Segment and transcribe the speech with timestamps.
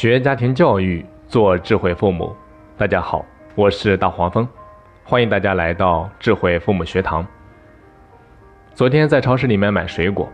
[0.00, 2.34] 学家庭教育，做智慧父母。
[2.74, 3.22] 大家好，
[3.54, 4.48] 我是大黄蜂，
[5.04, 7.22] 欢迎大家来到智慧父母学堂。
[8.72, 10.26] 昨天在超市里面买水果，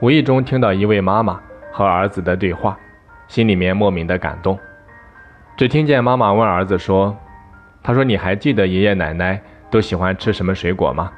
[0.00, 1.40] 无意中听到一位妈妈
[1.70, 2.76] 和儿子的对话，
[3.28, 4.58] 心里面莫名的感动。
[5.56, 7.16] 只听见妈妈问儿子说
[7.84, 11.12] ：“他说你还记得爷爷奶奶都喜欢吃什么水果吗？”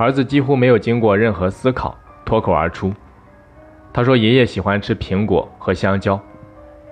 [0.00, 1.94] 儿子几乎没有经过任何思考，
[2.24, 2.90] 脱口而出
[3.92, 6.18] ：“他说爷爷喜欢吃苹果和香蕉。”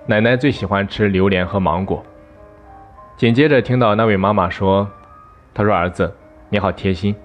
[0.09, 2.03] 奶奶最喜欢吃榴莲和芒果。
[3.15, 4.89] 紧接着听到那位妈妈说
[5.53, 6.11] ：“她说儿子，
[6.49, 7.15] 你好贴心，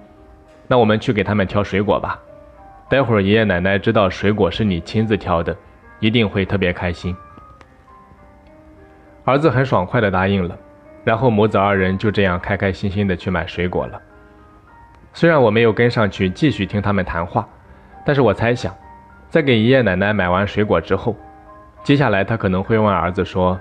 [0.67, 2.19] 那我们去给他们挑水果吧。
[2.87, 5.57] 待会儿爷爷奶奶知道水果是你亲自挑的，
[5.99, 7.17] 一定会特别开心。”
[9.25, 10.55] 儿子很爽快地答应了，
[11.03, 13.99] 然后母子二人就这样开开心心地去买水果了。
[15.11, 17.49] 虽然我没有跟上去继续听他们谈话，
[18.05, 18.71] 但是我猜想，
[19.27, 21.15] 在给爷爷奶奶买完水果之后。
[21.85, 23.59] 接下来，他可能会问儿子说：“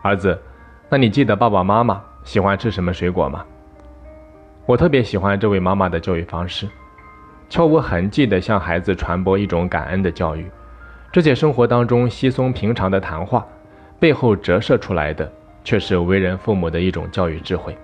[0.00, 0.40] 儿子，
[0.88, 3.44] 那你记得爸爸妈妈喜欢吃什么水果吗？”
[4.66, 6.68] 我特别喜欢这位妈妈的教育方式，
[7.48, 10.48] 悄无痕迹地向孩子传播一种感恩的教育。
[11.10, 13.44] 这些生活当中稀松平常的谈话，
[13.98, 15.28] 背后折射出来的
[15.64, 17.76] 却是为人父母的一种教育智慧。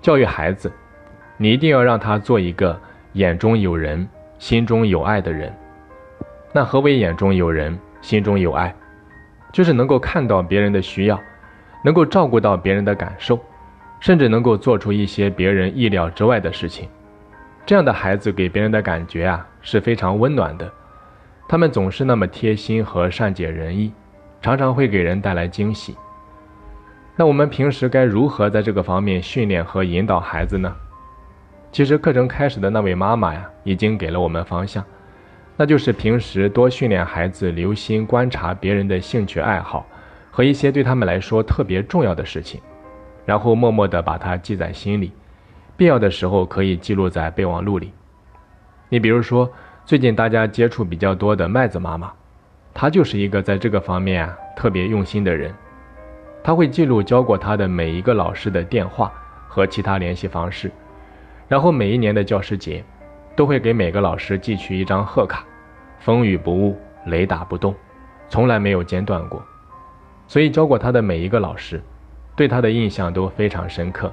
[0.00, 0.72] 教育孩子，
[1.36, 2.74] 你一定要让他做一个
[3.12, 4.08] 眼中有人、
[4.38, 5.54] 心中有爱的人。
[6.50, 8.74] 那何为眼中有人、心中有爱？
[9.56, 11.18] 就是能够看到别人的需要，
[11.82, 13.40] 能够照顾到别人的感受，
[14.00, 16.86] 甚至能够做出一些别人意料之外的事情。
[17.64, 20.70] 这样的孩子给别人的感觉啊是非常温暖的，
[21.48, 23.90] 他们总是那么贴心和善解人意，
[24.42, 25.96] 常常会给人带来惊喜。
[27.16, 30.76] 那我们平时该如何在这个方面训练和引导孩子呢？
[31.72, 34.84] 其实课程开始的那位妈妈呀，已经给了我们方向。
[35.56, 39.86] 那就是平时多训练孩子留心观察别人的兴趣爱好
[40.30, 42.60] 和一些对他们来说特别重要的事情，
[43.24, 45.12] 然后默默地把它记在心里，
[45.76, 47.90] 必要的时候可以记录在备忘录里。
[48.90, 49.50] 你比如说，
[49.84, 52.12] 最近大家接触比较多的麦子妈妈，
[52.74, 55.54] 她就是一个在这个方面啊特别用心的人。
[56.44, 59.10] 她会记录教过她的每一个老师的电话
[59.48, 60.70] 和其他联系方式，
[61.48, 62.84] 然后每一年的教师节。
[63.36, 65.44] 都会给每个老师寄去一张贺卡，
[66.00, 67.74] 风雨不误，雷打不动，
[68.28, 69.44] 从来没有间断过。
[70.26, 71.80] 所以教过他的每一个老师，
[72.34, 74.10] 对他的印象都非常深刻。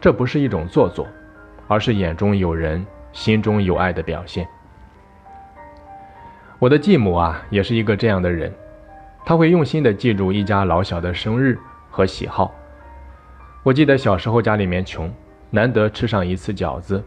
[0.00, 1.06] 这不是一种做作，
[1.68, 4.48] 而是眼中有人，心中有爱的表现。
[6.58, 8.52] 我的继母啊，也是一个这样的人，
[9.24, 11.58] 她会用心的记住一家老小的生日
[11.90, 12.52] 和喜好。
[13.62, 15.12] 我记得小时候家里面穷，
[15.50, 17.04] 难得吃上一次饺子。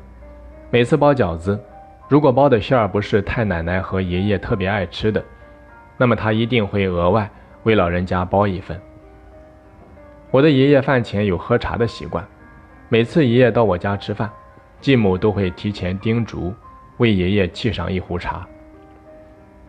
[0.74, 1.59] 每次包饺子，
[2.08, 5.22] 如果包的馅儿不是太奶奶和爷爷特别爱吃的，
[5.98, 7.30] 那么他一定会额外
[7.64, 8.80] 为老人家包一份。
[10.32, 12.26] 我的爷爷饭前有喝茶的习惯，
[12.88, 14.32] 每次爷爷到我家吃饭，
[14.80, 16.54] 继母都会提前叮嘱
[17.00, 18.48] 为爷爷沏上一壶茶。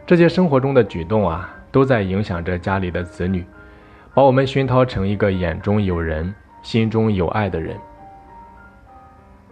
[0.06, 3.44] 这些生活中的举动啊，都在影响着家里的子女，
[4.14, 6.32] 把我们熏陶成一个眼中有人、
[6.62, 7.76] 心中有爱的人。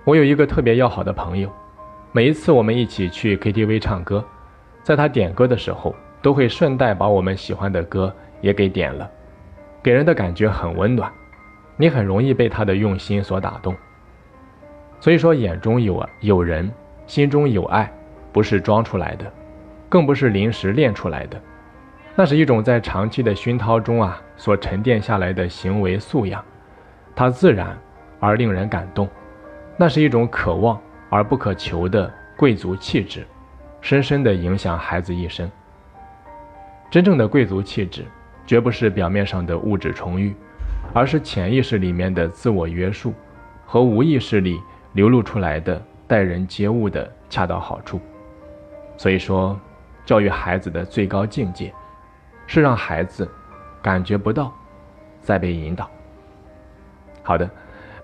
[0.05, 1.51] 我有一个特别要好的朋友，
[2.11, 4.25] 每一次我们一起去 KTV 唱歌，
[4.83, 9.09] 在他点歌的时候，都会顺带把我们喜欢的歌也给点了，
[9.83, 11.13] 给人的感觉很温暖，
[11.77, 13.77] 你很容易被他的用心所打动。
[15.01, 16.73] 所以说，眼中有有人，
[17.07, 17.93] 心中有爱，
[18.33, 19.31] 不是装出来的，
[19.89, 21.39] 更不是临时练出来的，
[22.17, 26.43] 那是一种在长期的熏陶中啊所沉淀下来的行为素养，
[27.15, 27.79] 它自然
[28.19, 29.07] 而令人感动。
[29.81, 33.27] 那是一种可望而不可求的贵族气质，
[33.81, 35.51] 深深地影响孩子一生。
[36.91, 38.05] 真正的贵族气质，
[38.45, 40.35] 绝不是表面上的物质充裕，
[40.93, 43.15] 而是潜意识里面的自我约束，
[43.65, 44.61] 和无意识里
[44.93, 47.99] 流露出来的待人接物的恰到好处。
[48.99, 49.59] 所以说，
[50.05, 51.73] 教育孩子的最高境界，
[52.47, 53.27] 是让孩子
[53.81, 54.53] 感觉不到，
[55.23, 55.89] 再被引导。
[57.23, 57.49] 好的，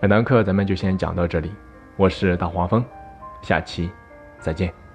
[0.00, 1.52] 本堂课咱们就先讲到这里。
[1.96, 2.84] 我是大黄蜂，
[3.40, 3.90] 下期
[4.38, 4.85] 再见。